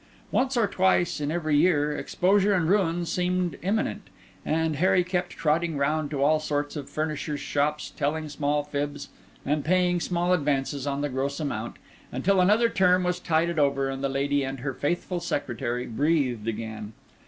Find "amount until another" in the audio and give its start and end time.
11.39-12.67